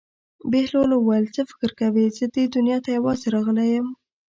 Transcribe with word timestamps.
بهلول 0.51 0.91
وویل: 0.93 1.25
څه 1.35 1.41
فکر 1.51 1.69
کوې 1.79 2.05
زه 2.17 2.25
دې 2.33 2.43
دنیا 2.55 2.77
ته 2.85 2.89
یوازې 2.97 3.27
راغلی 3.35 3.67
یم. 3.75 3.87